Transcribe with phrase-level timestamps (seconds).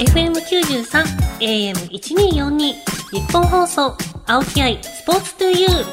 [0.00, 1.04] FM93
[1.40, 2.74] AM1242 日
[3.30, 3.94] 本放送
[4.26, 5.84] 青木愛スポーツトゥユー。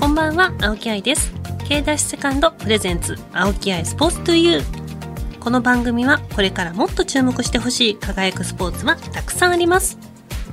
[0.00, 1.34] こんばんは青木愛です。
[1.68, 5.38] K ダッシュセカンドプレゼンツ青木愛スポーツトゥユー。
[5.38, 9.98] この番組はこれからもっと注目してほしい輝くスポーツはたくさんあります。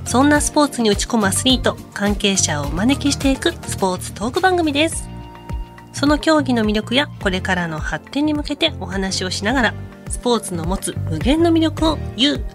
[0.04, 5.13] そんなスポーツに打ち込むアスリート関係者をお招きしていくスポーツトーク番組です。
[5.94, 9.74] その競技の魅力やこれからの発展に向けてお話をしながら、
[10.10, 12.46] スポーツの持つ無限の魅力を言う、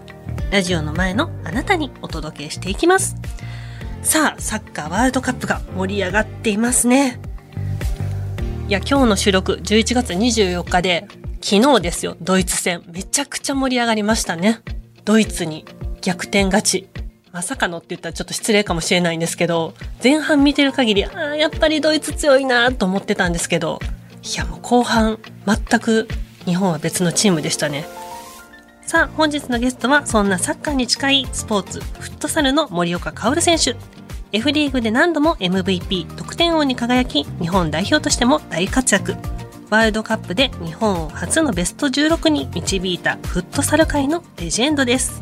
[0.51, 3.15] ラジオの前のあなたにお届けしていきます。
[4.01, 7.19] さあ、サッカーワールドカップが盛り上がっていますね。
[8.67, 11.07] いや、今日の収録11月24日で、
[11.41, 12.83] 昨日ですよ、ドイツ戦。
[12.87, 14.61] めちゃくちゃ盛り上がりましたね。
[15.05, 15.65] ドイツに
[16.01, 16.89] 逆転勝ち。
[17.31, 23.79] まさかのって言ったらちょっと失礼かもしれないんですけど、前半見てる限り、ああ、やっぱりドイツ強いなと思ってたんですけど、
[24.23, 26.07] いやもう後半、全く
[26.45, 27.85] 日本は別のチームでしたね。
[28.81, 33.75] さあ、本日のゲストは、そんなサッカーに近いスポーツ、フットサルの森岡薫選手。
[34.31, 39.15] F リーグで何度も MVP 得点王に輝き、日本代表としても大活躍。
[39.69, 45.21] ワールドカップで日本を初のベスト16に導いたフットサル界のレジェンドです。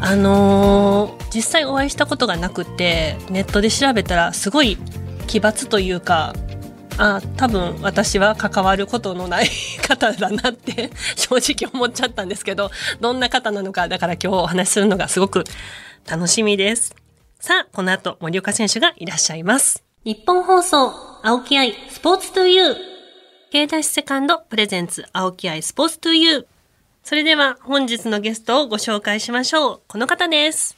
[0.00, 4.78] あのー、実際お会いしたことがなくてネットで調べたらすごい
[5.26, 6.34] 奇抜というか
[6.98, 9.46] あ多分私は関わることのない
[9.86, 15.44] 方だなって 正直思っちゃったんですけどどんな方なのかだから今日お話しするのがすごく
[16.08, 16.94] 楽しみです。
[17.38, 19.84] さあこの後森岡選手がいらっしゃいます。
[20.04, 22.76] 日本放送青木愛スポーツトゥユー
[23.52, 26.46] K ダッシュセカンドプレゼンツ青木愛スポーツトゥユー
[27.08, 29.80] それでは本日のゲストをご紹介しましょう。
[29.88, 30.76] この方です。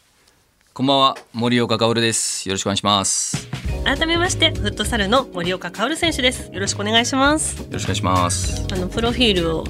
[0.73, 2.49] こんばんは、森岡薫です。
[2.49, 3.49] よろしくお願いします。
[3.83, 6.49] 改めまして、フットサルの森岡薫選手です。
[6.53, 7.61] よろしくお願いします。
[7.61, 8.65] よろしくお願いします。
[8.73, 9.65] あのプロフィールを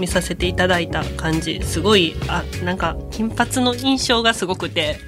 [0.00, 4.98] 見させていただいた感じ、すごいあなんか金髪の印象がすごくて、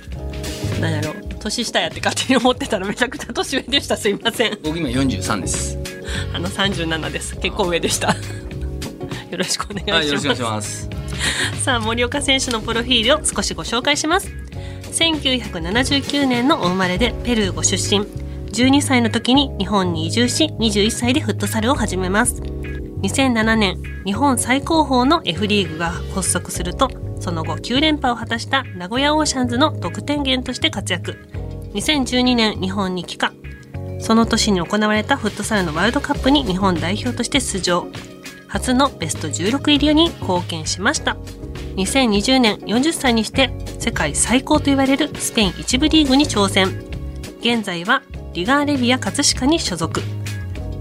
[0.80, 3.96] なんやろ年下やって勝手に思ってたらめちゃくちゃ年上でした。
[3.96, 4.56] すいません。
[4.62, 5.76] 僕今43です。
[6.32, 7.34] あの37です。
[7.34, 8.14] 結構上でした。
[9.30, 10.06] よろしくお願いします。
[10.08, 10.90] よろしくお願いします。
[11.62, 14.28] さあ森岡選手のプロフィールを少しご紹介します。
[14.92, 18.06] 1979年のお生まれでペルーご出身。
[18.48, 22.42] 12歳の時に日本に移住し、21歳でフットサルを始めます。
[23.02, 26.90] 2007年、日本最高峰の F リーグが発足すると、
[27.20, 31.16] その後9連覇を果たした名古屋オーシャンズの得点源として活躍。
[31.74, 33.32] 2012年、日本に帰化。
[34.00, 37.86] その年に行われたフットサルのワールドカップに日本代表として出場。
[38.48, 41.16] 初のベスト16入りに貢献しました。
[41.76, 46.68] 2020年40歳にして世界最高と言われるスペイン1部リーグに挑戦。
[47.40, 50.00] 現在はリガーレビア葛飾に所属。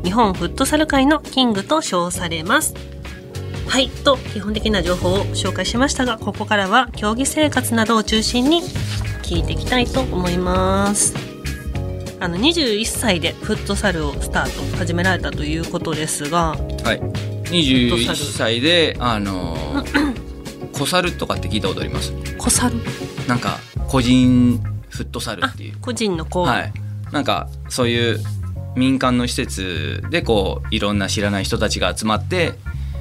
[0.03, 2.73] 日本フットサル界のキングと称されます。
[3.67, 8.61] はいと基本的な情報を紹介しましたがここからは競技生活などを中心に
[9.23, 11.13] 聞いていきたいと思います。
[12.19, 17.01] あの21歳でフットサルをスタート始められたということですが、はい、
[17.49, 19.83] 21歳であの
[20.73, 22.13] 小猿とかって聞いたことあります？
[22.37, 22.75] 小猿
[23.27, 26.73] なんか個人フットサルっていう個人の子はい
[27.11, 28.19] なんかそういう
[28.75, 32.53] 民間の施設でこういろんな知らない人たちが集まって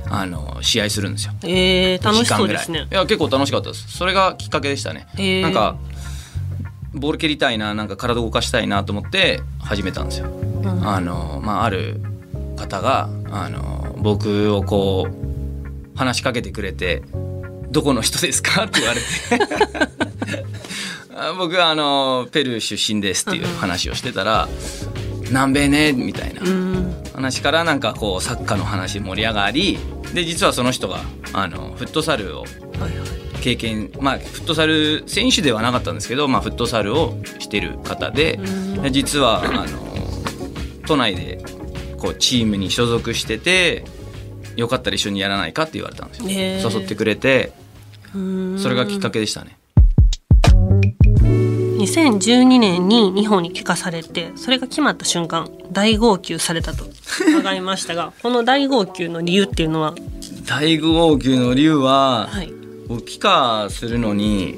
[0.08, 1.32] あの試合するんですよ。
[1.42, 2.86] えー、楽しそうですね。
[2.90, 3.88] いや結構楽しかったです。
[3.88, 5.06] それがきっかけでしたね。
[5.16, 5.76] えー、なんか
[6.94, 10.28] ボール蹴りたいな、なんか体動かしたいなと思って始めたんですよ。
[10.28, 12.00] うん、あのまあある
[12.56, 17.02] 方があの僕をこう話しかけてくれて
[17.72, 18.62] 「どこの人ですか?
[18.66, 19.06] 」って言われて。
[21.38, 24.48] 僕はあのペルー出身ですっていう話をしてたら
[25.28, 26.42] 「南米ね」みたいな
[27.14, 29.78] 話からなんかこうサッカーの話盛り上がり
[30.14, 31.00] で実はその人が
[31.32, 32.44] あのフットサルを
[33.40, 38.38] 経験まあフットサル選手ではなかったんですけど、まあ、フットサルをしてる方で
[38.92, 39.66] 実はあの
[40.86, 41.42] 都内で
[41.98, 43.84] こうチームに所属してて
[44.56, 47.52] よかったら一緒にやらないかって言われたんですよ、誘ってくれて
[48.12, 49.58] それがきっかけでしたね。
[51.86, 56.84] 2012年に日本に帰化されてそれが決まった瞬間大号泣されたと
[57.38, 59.94] 伺いましたがこの大号泣の理由っていうのは？
[60.46, 62.52] 大号泣の理由は、はい、
[63.04, 64.56] 帰化するのに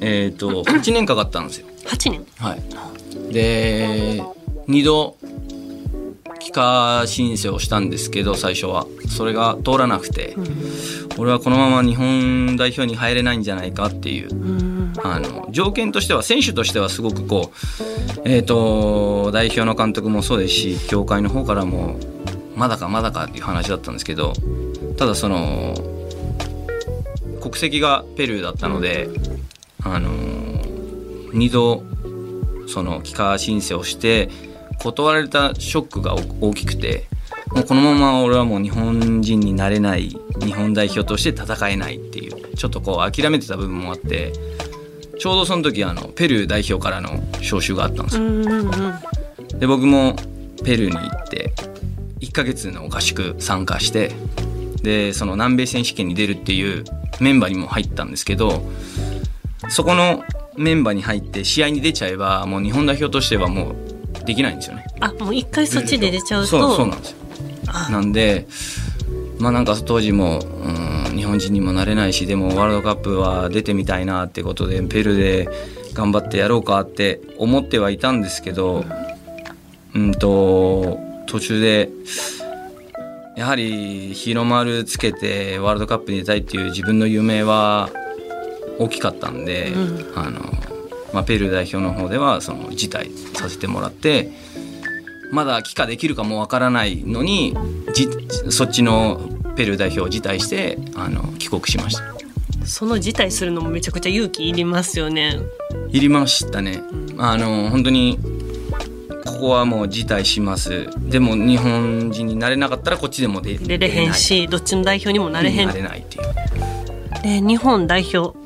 [0.00, 1.66] えっ、ー、と8年かかったんですよ。
[1.86, 2.26] 8年。
[2.38, 2.62] はい。
[3.32, 4.22] で
[4.68, 5.16] 2度
[6.40, 8.86] 帰化申請をしたんですけど最初は。
[9.08, 10.46] それが通らなくて、うん、
[11.18, 21.98] 俺はこのまま日本代表に入れないんじゃないかっていう、うん、あの条件としては選手としてはすごくこう、えーと、代表の監督もそうですし協会の方からも
[22.56, 24.32] まだかまだかっていう話だったんですけど
[24.96, 25.74] ただその
[27.40, 29.08] 国籍がペルーだったので、
[29.82, 30.10] あの
[31.32, 31.82] 2度
[32.68, 34.28] その帰化申請をして
[34.82, 37.06] 断られたショックが大きくて
[37.54, 44.32] もうこのまま俺はもう日本人になれない日本代表として戦えないっていうちょっとこう諦めてた部分もあって
[45.18, 49.58] ちょうどその時あのペルー代表からの招集があったんですよ。
[49.58, 50.16] で僕も
[50.64, 51.52] ペルーに行って
[52.20, 54.12] 1ヶ月の合宿参加して
[54.82, 56.84] でその南米選手権に出るっていう
[57.20, 58.62] メンバーにも入ったんですけど
[59.68, 60.24] そこの
[60.56, 63.76] メンバーに入って試合に出ちゃえばもう日本代表としてはもう
[64.30, 64.86] できないんですよね。
[65.00, 67.16] あもう一回そっちで出ちゃうとそうそうなんですよ。
[67.90, 68.46] なんで
[69.40, 75.48] まあなんか当時も、うん、日本人にもなれないしでもワールドカップは出てみたいなってことでペルーで
[75.94, 78.84] 頑張ってやろうかって思ってはいたんですけど、
[79.94, 81.90] うんと途中で
[83.36, 87.90] やはり日の丸つけてワールドカップに出たいっていう自分の夢は
[88.78, 90.40] 大きかったんで、うん、あの
[91.12, 94.32] まあ、ペルー代表の方ではその辞退させてもらって
[95.32, 97.56] まだ帰化できるかもわからないのに
[97.94, 98.08] じ
[98.50, 99.20] そっちの
[99.56, 102.02] ペルー代表を辞退してあの帰国しました。
[102.64, 105.40] その辞退するのもめちゃくちゃ勇気いりますよね。
[105.90, 106.82] いりましたね、
[107.12, 108.18] うん、あの本当に
[109.24, 110.88] ここはもう辞退します。
[111.08, 117.22] でも日本人になれなかったらこっちでも出出れへんしどっちの代表にもなれへんなれないっていう。
[117.22, 118.36] で日本代表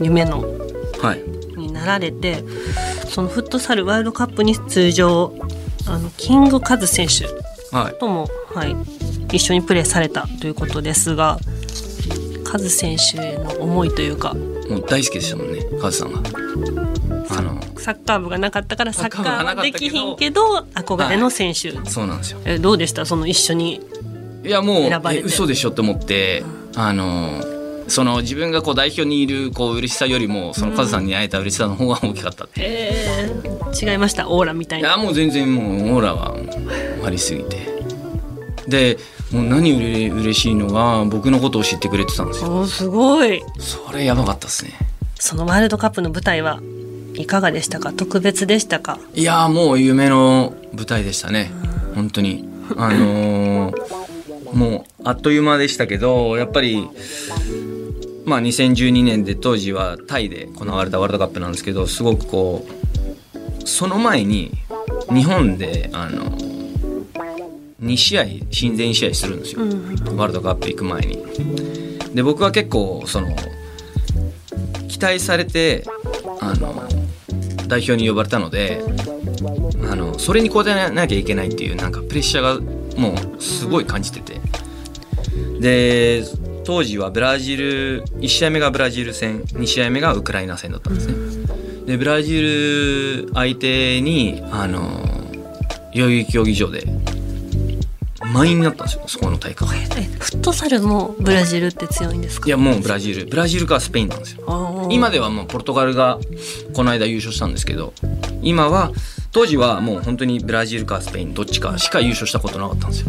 [0.00, 0.42] 夢の、
[1.00, 1.22] はい、
[1.88, 2.44] られて
[3.08, 5.34] そのフットサルワールドカップに通常
[5.86, 7.26] あのキングカズ選手
[7.98, 8.80] とも、はい、は
[9.32, 11.38] い、一緒にプレーされたということですが
[12.44, 16.20] カズ選手への思いというかもう大好きでしたもんねカズさんが。
[17.30, 22.40] あのサッカー部がなかったからサッカーはできひんけど憧れの選手、はい、そうなんですよ。
[22.44, 23.06] えどうでした？
[23.06, 23.80] その一緒に
[24.44, 26.42] いやもうえ嘘でしょって思って、
[26.74, 27.40] うん、あの
[27.88, 34.88] その自分がこう代表にいるこう嬉しさよりもそのカズさんに会えた嬉しさの方が大きかったって、えー、違いましたオーラみたいな。
[34.88, 35.62] いやもう全然も
[35.92, 36.36] うオーラは
[37.04, 37.66] ありすぎて。
[38.68, 38.98] で
[39.32, 42.66] もう何より嬉しいのが僕のことを知ってくれてたんですよ。
[42.66, 43.42] すごい。
[43.58, 44.72] それやばかったですね。
[45.14, 46.60] そのワールドカップの舞台は
[47.14, 47.94] いかがでしたか？
[47.94, 48.98] 特別でしたか？
[49.14, 51.50] いやもう夢の舞台でしたね。
[51.94, 52.46] 本当に。
[52.76, 56.86] あのー、もうあっという間でしたけどやっぱり
[58.28, 62.66] まあ、2012年で当時はタイで行われたワールドカップなんですけどすごくこ
[63.64, 64.52] うその前に
[65.12, 66.30] 日本であの
[67.82, 71.18] 2試合親善試合するんですよ、うん、ワールドカップ行く前に。
[72.14, 73.28] で僕は結構その
[74.88, 75.84] 期待されて
[76.40, 76.74] あの
[77.66, 78.82] 代表に呼ばれたので
[79.90, 84.40] あのそれに応えなきゃいけないっていうなんかプレッシャーがもうすごい感じてて。
[85.60, 86.24] で
[86.68, 91.14] 当時はブラジル1試合目がブラジル戦2試合目がウクライナ戦だったんですね。
[91.86, 94.82] でブラジル相手にあの
[95.94, 96.84] 代々木競技場で
[98.34, 99.66] 満員になったんですよそこの大会。
[99.66, 102.46] フットサルもブラジルって強いんですか？
[102.46, 103.24] いやもうブラジル。
[103.24, 104.88] ブラジルかスペインなんですよ。
[104.90, 106.18] 今ではもうポルトガルが
[106.74, 107.94] この間優勝したんですけど
[108.42, 108.92] 今は
[109.32, 113.08] 当時はもう本当にブラジルかスペインどっちかしか優勝したことなかったんですよ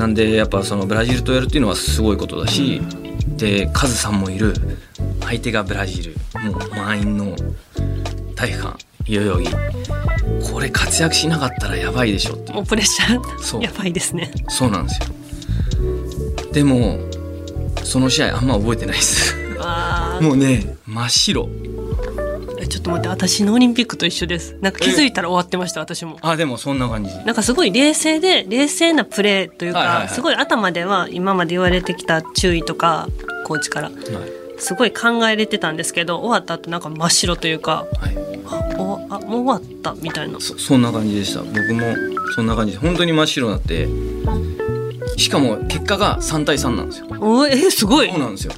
[0.00, 2.80] なんでやっぱそのブラジルとやるっていうのはすごいことだし、
[3.36, 4.54] でカズさんもいる。
[5.20, 6.14] 相手がブラジル。
[6.42, 7.36] もう満員の
[8.34, 10.50] 体育館代々木。
[10.50, 12.50] これ活躍しなかったらやばいでしょって。
[12.50, 13.38] いうプレッシャー。
[13.40, 13.62] そう。
[13.62, 14.32] やばいですね。
[14.48, 15.08] そうなんですよ。
[16.50, 16.98] でも
[17.84, 19.36] その試合あんま覚えてないです。
[20.22, 21.46] もうね真っ白
[22.70, 24.56] ちょっと待って私のオリンピックと一緒です。
[24.60, 26.18] なんか気づいたら終わってました私も。
[26.22, 27.14] あでもそんな感じ。
[27.24, 33.08] なんかすごい冷静で冷静なプレーというか、はいはいはい、すごい頭では今まで言われてきた注意とか
[33.44, 33.98] コーチから、はい、
[34.58, 40.38] すごい考えれてたんですけど終わった後なんか真っ白というか、はい、あおあもう終わったみたいな。
[40.38, 41.42] そそんな感じでした。
[41.42, 41.94] 僕も
[42.36, 43.88] そんな感じで本当に真っ白になって。
[45.16, 47.08] しかも結果が3対3なんですよ。
[47.18, 48.10] おえー、すごい。
[48.10, 48.52] そうなんですよ。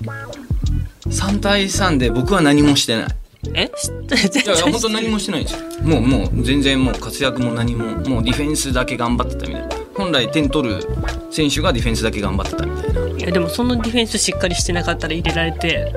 [1.07, 3.07] 3対3で僕は何もしてない
[3.55, 3.65] え？
[3.65, 5.61] いや本当何もしてないんですよ。
[5.83, 9.69] もうもう全然もう活躍も何ももうディフェンスだけ頑張ってたみたいな。
[9.95, 10.87] 本来点取る
[11.31, 13.01] 選手がディフェンスだけ頑張ってたみたいな。
[13.19, 15.93] いやでもそのディフェンスしっかりしてなかったら入れられて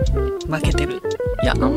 [0.49, 1.01] 負けてる。
[1.43, 1.67] いやあんま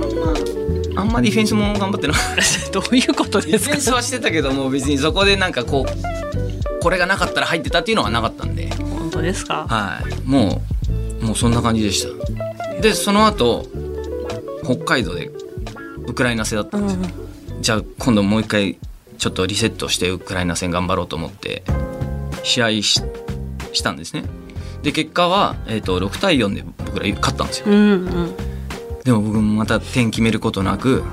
[0.96, 2.14] あんまディフェンスも頑張ってな
[2.72, 3.74] どういうことですか？
[3.74, 8.70] ディフェンスはしてたけども別にそこでなんかこうこれがなかったら入ってたっていうのはなかったんで。
[8.74, 9.66] 本当ですか？
[9.68, 10.28] はい。
[10.28, 10.62] も
[11.22, 12.80] うもうそんな感じでした。
[12.80, 13.66] でその後
[14.64, 15.32] 北海道でウ
[16.18, 17.02] クライナ戦だったんですよ、
[17.56, 18.76] うん、じゃあ今度もう一回
[19.18, 21.62] ちょっとリセットしてウクライナ戦頑張ろうと思って
[22.42, 23.00] 試合し
[23.72, 24.24] したんですね。
[24.82, 27.66] で結果は、えーと、6対4で僕ら勝ったんですよ。
[27.68, 28.36] うんうん、
[29.04, 31.04] でも僕もまた点決めることなく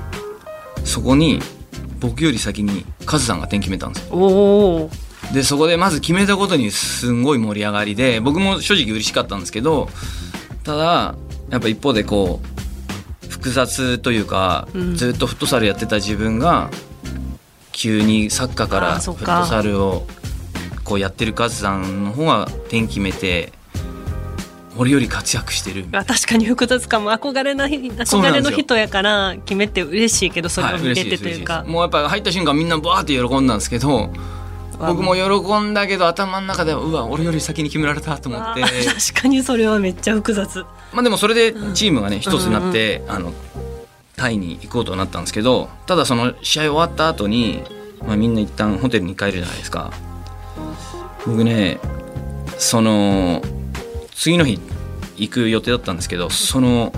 [0.83, 1.39] そこに
[1.99, 4.89] 僕より先にカズさんが点決めたんですよ。
[5.33, 9.87] でそこでまず決めたことにすんごい盛り上がりで僕も正直嬉しかったんですけど
[10.63, 11.15] ただ
[11.51, 12.54] やっぱ一方でこう
[13.45, 16.71] 複雑というか、うん、ずっとフットサルやってた自分が
[17.71, 20.07] 急にサッカーからフットサルを
[20.83, 23.53] こうやってるカズさんの方が点決めて
[24.77, 25.85] 俺より活躍してる。
[25.91, 27.11] あ確かに複雑かも。
[27.11, 34.09] 憧れな憧れの人やから決めて嬉しいけどそれを見ててというか、はい、もうやっぱ入った瞬間みんなバーって喜んだんですけど
[34.79, 38.63] 僕も喜んだけど頭の中ではうわ俺より先に決められたと思って。
[38.63, 43.33] 確かにそれはめっちゃ複雑まあでもそれでチームがね一つになって、あの
[44.15, 47.61] タイに行こうとなったんですけどただその試合終わった後に、
[48.07, 49.91] まあ、みんな一旦ホテルに帰るじゃないですか。
[51.27, 51.79] 僕ね
[52.57, 53.41] その
[54.13, 54.59] 次の日
[55.17, 56.93] 行く予定だったんですけどその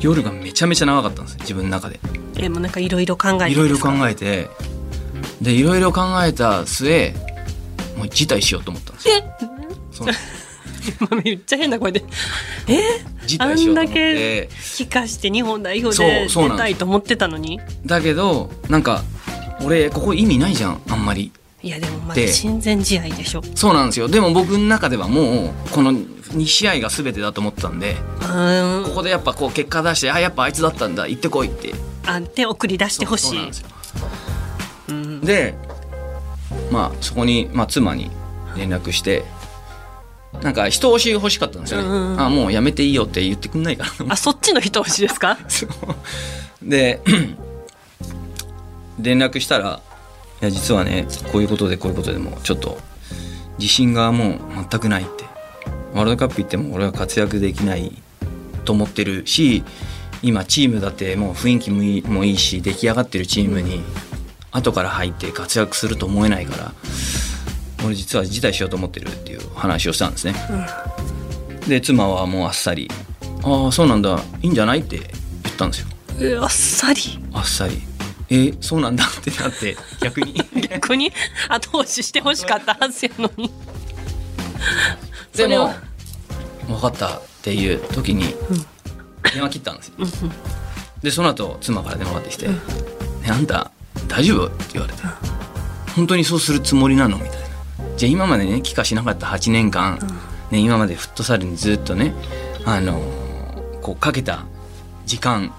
[0.00, 1.98] 夜がめちゃめちゃ長かったんです自分の中で。
[2.38, 4.48] えもうなんかいろいろ考えていろいろ考えて
[5.42, 7.14] でいろいろ考えた末
[7.96, 9.14] もう辞退しようと思ったんですよ。
[11.24, 12.02] めっちゃ変な声で
[12.74, 13.02] え？
[13.38, 17.60] あんだけ聞かして日本代表で出たいと思ってたのに？
[17.86, 19.02] だけどなんか
[19.62, 21.32] 俺ここ意味ないじゃんあんまり。
[21.62, 23.42] いやでもまだ親善試合でしょ。
[23.54, 24.08] そうなんですよ。
[24.08, 27.96] でも僕の中ではもうこの2試合が全てだと思ったんで
[28.86, 31.74] ここでやっぱこう結果出してあやっぱあいつだったんだ行ってこいって。
[32.06, 33.50] あで送り出してほしい。
[35.26, 35.54] で
[36.72, 38.10] まあそこに、まあ、妻に
[38.56, 39.24] 連絡して
[40.42, 44.14] なんか人押し欲しかったんですよね、うんうん、あもうやめていいよって言ってくんないかな。
[44.14, 45.38] あそっちの人押しですか？
[46.62, 47.00] で
[48.98, 49.80] 連絡したら
[50.42, 52.78] 「いや実はねこういうことでこういうことでもちょっと
[53.58, 54.38] 自信がもう
[54.70, 55.24] 全くない」って。
[55.92, 57.90] ワールドカップ行っても俺は活躍できない
[58.64, 59.64] と思ってるし
[60.22, 61.70] 今チームだってもう雰囲気
[62.08, 63.82] もいいし出来上がってるチームに
[64.52, 66.72] 後から入って活躍すると思えないから
[67.84, 70.34] 俺実は辞退しようと思ってるっていう話をしたんですね、
[71.62, 72.90] うん、で妻はもうあっさり
[73.42, 75.86] 「ああそうなんだいいんじゃない?」って言ったんですよ。
[76.20, 77.00] えあっさり？
[77.32, 77.80] あっさり。
[78.28, 80.34] えー、そうなんだってなって 逆に。
[80.70, 81.10] 逆に？
[81.48, 83.50] 後押ししてほしかったはずやのに。
[85.34, 85.74] でも
[86.68, 88.34] 分かったっていう時に
[89.32, 89.94] 電話切ったんですよ、
[91.02, 92.56] でその後妻から電話がかってきて「ね
[93.30, 93.70] あんた
[94.06, 95.02] 大丈夫?」って言われて
[95.96, 97.46] 「本当にそうするつもりなの?」みたいな
[98.00, 99.98] じゃあ今までね帰化しなかった8年間、
[100.50, 102.14] ね、今までフットサルにずっとね
[102.64, 102.98] あの
[103.82, 104.46] こうかけた
[105.04, 105.52] 時間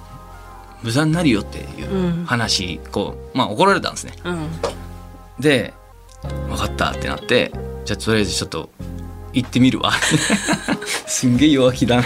[0.81, 4.13] 無駄になるよっていう話、うん、こうまあ怒られたんですね。
[4.25, 4.49] うん、
[5.39, 5.75] で
[6.23, 7.51] 分かったってなって
[7.85, 8.71] じゃあとりあえずちょっと
[9.33, 9.93] 行ってみるわ。
[11.07, 12.03] すんげえ弱気だな。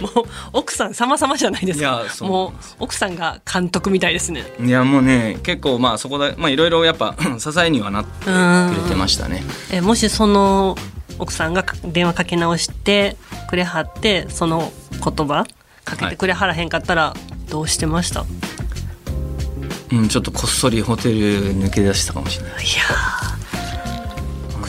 [0.00, 2.04] もう奥さん様々じゃないですか。
[2.20, 4.44] もう奥さんが監督みたいですね。
[4.62, 8.30] いやもうね結構まあそこでまあいろいろやっぱ支えにはなってく
[8.82, 9.42] れてましたね。
[9.70, 10.76] えもしその
[11.18, 13.16] 奥さんが電話かけ直して
[13.48, 15.46] くれはってその言葉
[15.84, 17.14] かけてくれはらへんかったら
[17.48, 18.26] どうしてました、は
[19.92, 22.64] い、うんちょっとこっそりホテル抜け出したかもしれない。
[22.64, 23.39] いや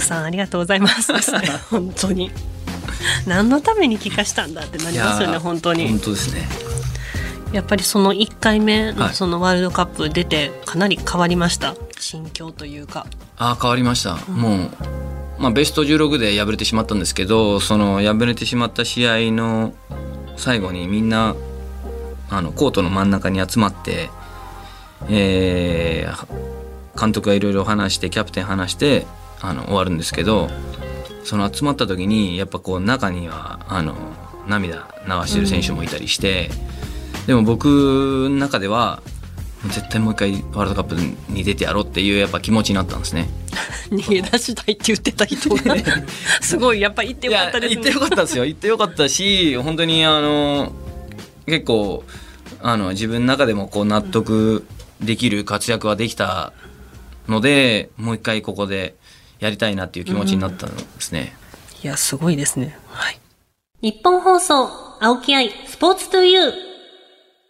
[0.02, 1.14] さんありがとうございます。
[1.70, 2.32] 本当に。
[3.26, 5.88] 何のために聞かしたんだってなりますよね本当に。
[5.88, 6.48] 本当ですね。
[7.52, 13.06] やっぱりその1回目のそのワールドカップ出てかなり変わりました、はい、心境というか。
[13.38, 14.70] あ変わりました、うん、もう
[15.42, 19.74] まあ、ベスト16で敗れてしまったんですけどその敗れてしまった試合の
[20.38, 21.36] 最後にみんな
[22.30, 24.12] あのコートの真ん中に集まって、
[25.10, 29.08] えー、監督がいろいろ話してキャプテン話して
[29.42, 30.50] あの終わるんですけど
[31.24, 33.96] その集まった時にやっぱこう中にはあの
[34.48, 36.50] 涙流してる選手もいたりして、
[37.22, 39.02] うん、でも僕の中では
[39.68, 40.96] 絶対もう一回ワールドカップ
[41.32, 43.30] に出てやろうっていうやっぱ気持ちになったんですね。
[43.92, 45.76] 逃げ出したいって言ってた人が
[46.42, 47.82] すごいやっぱ行ってよかったですね。
[47.82, 48.46] 行ってよかったですよ。
[48.46, 50.74] 行ってよかったし本当にあの
[51.46, 52.04] 結構
[52.64, 54.66] あの自分の中でもこう納得
[55.00, 56.54] できる活躍はできた
[57.28, 58.96] ので、もう一回ここで
[59.42, 61.36] やりたいなっていう気持ちになったんですね。
[61.84, 62.78] いや、すごいですね。
[62.88, 63.20] はい。
[63.82, 64.70] 日本放送、
[65.02, 66.54] 青木愛、スポーツトゥユー。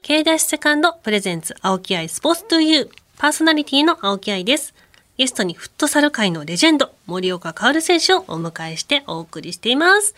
[0.01, 2.89] K ダッシュセカンドプレゼンツ、青木愛、スポーツトゥユー。
[3.17, 4.73] パーソナリティの青木愛です。
[5.17, 10.15] ゲストにフットサル界のレジェンド、森岡薫選手をお迎えしてお送りしています。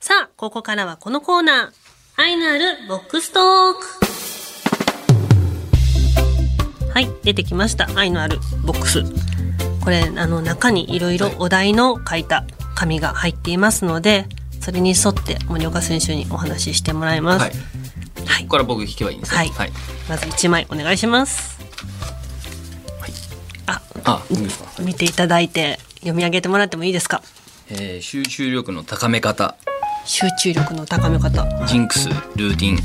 [0.00, 2.20] さあ、ここからはこのコーナー。
[2.20, 3.80] 愛のあるボックストーク。
[6.92, 7.88] はい、出てきました。
[7.94, 9.31] 愛のあるボックス。
[9.82, 14.26] これあの中にいろいろお題の書いた紙が入っていますので
[14.60, 17.42] それに沿って森岡選手にお話ししてもらいます。
[17.42, 17.52] はい。
[18.26, 19.38] はいここから僕引けばいいんですか。
[19.38, 19.72] はいはい。
[20.08, 21.58] まず1枚お願いします。
[23.00, 23.12] はい
[23.66, 24.82] あ、あ、いいですか？
[24.82, 27.22] 見ていただいて読み上げてもらってもいいですか？
[27.70, 29.56] えー集中力の高め方、
[30.04, 31.66] 集中力の高め方。
[31.66, 32.78] ジンクス、ルーティン。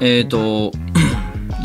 [0.00, 0.72] えっ、と、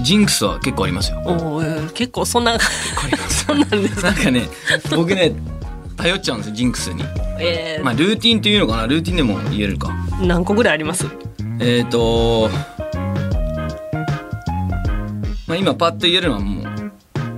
[0.03, 1.21] ジンクスは結構ありますよ。
[1.25, 1.61] おお、
[1.93, 4.03] 結構そんなそんなんです。
[4.03, 4.47] なんかね、
[4.95, 5.33] 僕ね、
[5.97, 7.03] 頼っちゃうんですよ、ジンクスに。
[7.39, 9.89] えーまあ、ルーティンっていうのかな、ルーティンでも言えるか。
[10.21, 11.05] 何個ぐらいあります？
[11.59, 12.49] えっ、と、
[15.47, 16.63] まあ、今パッと言えるのはもう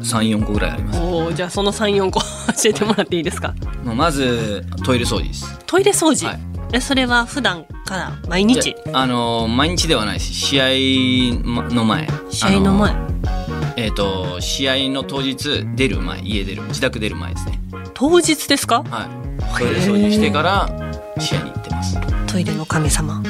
[0.01, 0.99] 3、4個ぐらいあります。
[1.01, 2.25] おお、じゃあその三四個 教
[2.69, 3.53] えてもらっていいですか？
[3.83, 5.59] まあ、まず、トイレ掃除です。
[5.65, 6.27] トイレ掃除？
[6.27, 6.39] はい
[6.75, 8.75] え、それは普段から毎日？
[8.93, 10.65] あのー毎日ではないし試合
[11.73, 12.91] の前試合の前？
[12.91, 17.59] あのーえっ、と試合の当日出る前家出る自宅出る前ですね
[17.93, 18.83] 当日ですか？
[18.83, 20.67] はいトイレ掃除してから
[21.19, 21.97] 試合に行ってます
[22.31, 23.21] トイレの神様。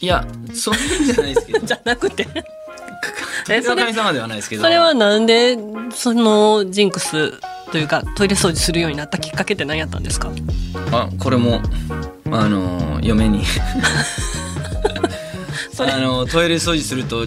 [0.00, 0.24] いや
[0.54, 2.24] そういうんじゃないですけど じゃなくて。
[2.24, 5.56] トえそれの神様ではないですけどそれはなんで
[5.94, 7.32] そのジンクス
[7.72, 10.30] というかトイレ掃除するようになったきっかけって何やったんですか？
[10.92, 11.60] あこれも
[12.30, 13.42] あのー嫁に。
[15.78, 17.26] あのートイレ掃除すると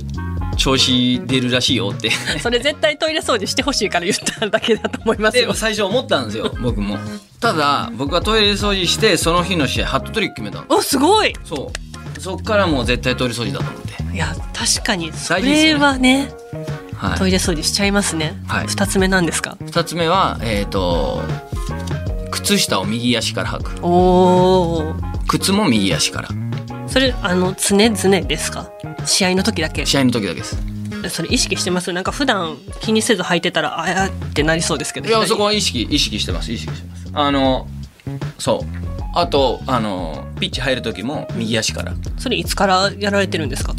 [0.58, 2.10] 調子出るらしいよって。
[2.42, 5.54] それ絶対トイレ掃除してほしいから言っただけだと思いますよ。
[5.54, 6.98] 最初思ったんですよ僕も。
[7.40, 10.66] ただ僕はトイレ掃除してその日の試合ハットトリック決めたの。
[10.70, 11.34] おすごい。
[11.46, 11.72] そ
[12.18, 12.20] う。
[12.20, 13.90] そっからもう絶対トイレ掃除だと思って。
[14.14, 15.14] いや確かに。
[15.14, 16.30] それはね
[17.00, 18.34] はいトイレ掃除しちゃいますね。
[18.48, 19.58] はい二つ目なんですか？
[19.66, 21.22] 二つ目はえっ、と
[22.32, 24.96] 靴下を右足から履くおお。
[25.28, 26.30] 靴も右足から
[26.88, 28.70] それあの常々ですか？
[29.06, 29.86] 試合の時だけ。
[29.86, 30.58] 試合の時だけです
[31.10, 31.94] それ意識してます？
[31.94, 35.08] なんか普段気にせず履いてたらあやってなりそうですけど。
[35.08, 37.68] いや左そこは意識意識してます意識してますあの
[38.38, 43.74] そうあとあのピッチ入る時も右足からそれいつからやられてるんですか？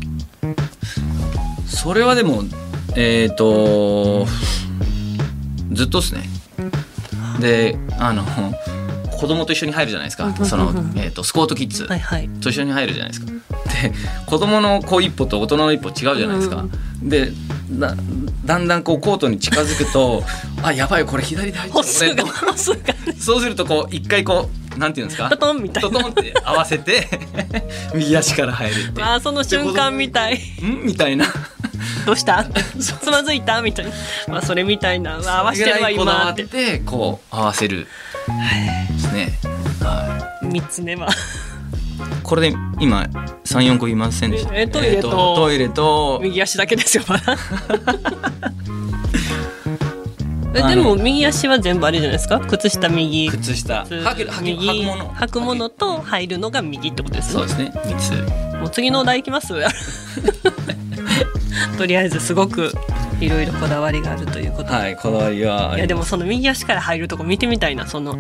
[1.69, 2.43] それはでも
[2.97, 4.27] えっ、と
[5.73, 6.23] ずっとですね。
[7.41, 8.25] であの
[9.17, 10.35] 子供と一緒に入るじゃないですか。
[10.45, 11.87] その、えー、とスコートキッズ。
[12.41, 13.33] と一緒に入るじゃないですか。
[13.83, 13.93] で
[14.27, 16.65] 子供のこう一歩と大人の一歩違うじゃないですか、
[17.03, 17.33] で
[17.71, 17.95] だ
[18.45, 20.25] だんだんこうコートに近づくと
[20.63, 22.79] あやばいこれ左で入っちゃ歩う数が俺歩数が。
[23.19, 25.29] そうするとこう一回こうなんていうんですか？
[25.31, 25.89] トトンみたいな。
[25.91, 27.09] トトンって合わせて
[27.95, 30.41] 右足から入るってあーその瞬間みたい。
[30.63, 30.85] ん？
[30.87, 31.27] みたいな
[32.07, 32.45] どうした？
[32.79, 33.63] つまずいた？
[33.63, 33.91] みたいな。
[34.29, 35.19] まあそれみたいな。
[35.25, 35.71] 合わせて。
[35.71, 37.87] るわこだわっ今っててこう合わせる
[38.93, 39.33] ですね。
[39.83, 40.47] はい。
[40.47, 41.09] 三つ目は。
[42.23, 43.07] これで今
[43.45, 44.55] 三四個言いませんでした。
[44.55, 47.37] えトイレとトイレと右足だけですよまだ。
[50.53, 52.41] えでも右足は全部あれじゃないですか？
[52.41, 53.29] 靴下右。
[53.31, 53.87] 靴下。
[54.43, 54.69] 右。
[54.69, 55.11] 履くもの。
[55.15, 57.33] 履くものと入るのが右ってことですね。
[57.35, 57.73] そうですね。
[57.87, 58.11] 三つ。
[58.61, 59.55] もう次のお題いきます？
[61.81, 62.73] とりあえずすごく
[63.23, 68.19] いろいろこだわりがあるということで、はいこだわりはいやでもその右足から入るとこ見てみたいなその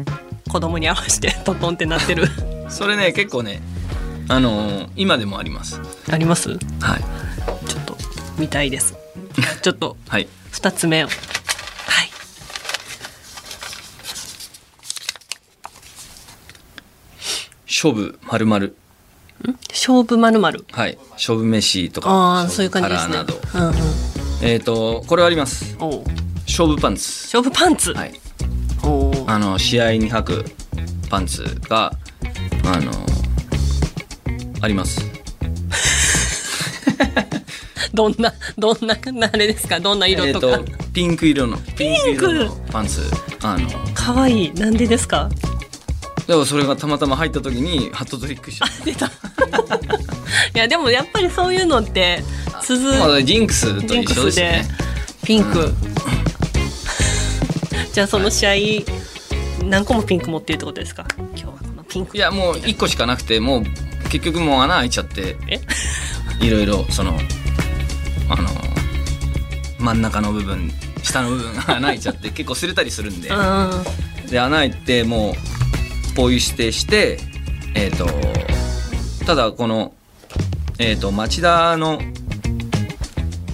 [0.49, 2.25] 子供に合わせて トントンってなってる。
[2.71, 3.61] それね結構ね
[4.29, 5.79] あのー今でもあります。
[6.11, 6.49] あります？
[6.53, 6.59] はい。
[7.69, 7.99] ちょっと
[8.39, 8.95] 見たいです。
[9.61, 10.27] ちょっとはい。
[10.53, 11.09] 二つ目を。
[11.09, 11.15] はい。
[17.67, 18.75] 勝負まるまる
[19.71, 20.99] 勝負まるまるはい。
[21.13, 23.19] 勝負飯とかああそういう感じですね。
[23.55, 23.75] うんうん。
[24.43, 25.77] えっ、とこれはあります。
[26.47, 27.37] 勝負パンツ。
[27.37, 28.13] 勝負パンツ、はい。
[29.27, 30.45] あの試合に履く
[31.09, 31.93] パンツが
[32.65, 32.91] あの
[34.61, 35.01] あります。
[37.95, 38.97] どんなどんな
[39.33, 39.81] あれですか？
[39.81, 43.03] どんな色とか、とピンク色のピンク色のパンツ。
[43.43, 44.53] あのかわいい。
[44.55, 45.29] なんでですか？
[46.31, 49.07] でもそれがたまたま入った時にハットトリックしちゃっ出た。
[50.55, 52.23] いやでもやっぱりそういうのって
[52.63, 54.69] 鈴たまあジンクスと一緒ですよね。
[55.25, 55.75] ピンク、
[57.93, 61.05] じゃあその試合何個もピンク持ってるってことですか？
[61.19, 62.17] 今日はこのピンク。
[62.17, 63.65] いやもう1個しかなくてもう
[64.09, 65.61] 結局もう穴開いちゃってえ？
[66.47, 67.19] いろいろその
[68.29, 68.49] あの
[69.81, 73.33] 真ん中の部分下の部分が穴開いちゃって結構擦れたりするんで。
[73.33, 73.83] あ
[74.31, 75.50] で穴開いてもう
[76.21, 77.19] ポイ捨てして
[77.75, 78.07] えっ、と
[79.25, 79.95] ただこの
[80.79, 81.99] えっ、と町田の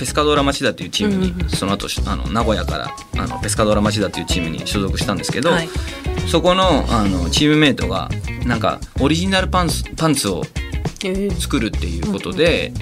[0.01, 1.49] ペスカドーラ町田というチームに、うんうんうん。
[1.49, 5.69] その後あの名古屋からあのペスカドーラ町田というチームに所属したんですけど、はい。
[6.29, 8.11] そこのあのチームメイトが
[8.45, 10.43] なんかオリジナルパンツパンツを
[11.05, 11.31] えー。
[11.41, 12.73] 作るっていうことで、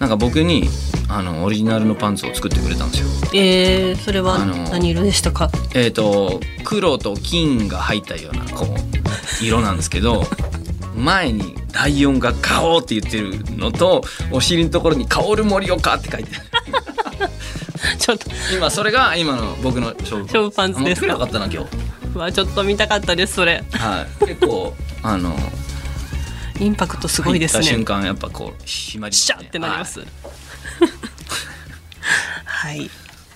[0.00, 0.68] なんなんか僕に
[1.08, 3.08] あのオリジナルのパンツを作ってくれたんですよ。
[3.32, 4.38] えー、それは
[4.70, 5.50] 何色でしたか？
[5.74, 9.03] えっ、ー、と黒と金が入ったようなこう
[9.40, 10.24] 色なんですけど
[10.96, 16.44] 前にライオンが「買おう」って言ってるのとお尻のところに「香る森岡」って書いてある。
[17.98, 21.16] ちょっと今それが今の僕の勝負勝負パンツですか。
[21.18, 21.68] かったな今日。
[22.18, 23.64] わちょっと見たかったですそれ。
[23.72, 24.26] はい。
[24.26, 25.36] 結構あの
[26.60, 27.64] インパクトすごいですね。
[27.64, 30.00] 瞬間やっぱこう締まり、ね、シャってなります。
[30.00, 30.08] はい、
[32.78, 32.90] はい、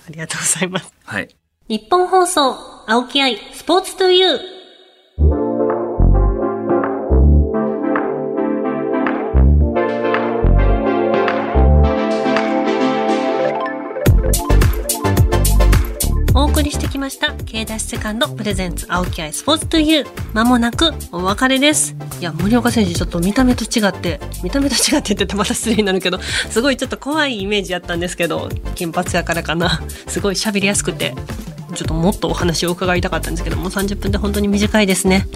[0.08, 0.92] ありがとうございます。
[1.04, 1.28] はい。
[1.68, 4.57] 日本放送青木愛スポーツトゥユー。
[17.08, 17.32] ました。
[17.46, 20.06] K ダッシュセカンドプレゼンツ青木愛スポーツトゥユー。
[20.34, 21.96] まもなくお別れです。
[22.20, 29.80] いや森岡選手ちょっと見た目と違って見た目と違って言っててまた失礼になるけどすごいちょっと怖いイメージやったんですけど金髪やからかな。
[30.06, 31.14] すごい喋りやすくて
[31.74, 35.26] ちょっともっとお話を伺いたかったんですけどもう30分で本当に短いですね。